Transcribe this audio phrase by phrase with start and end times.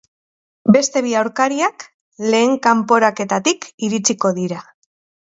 [0.75, 1.85] Beste bi aurkariak
[2.35, 4.63] lehen kanporaketatik iritsiko dira.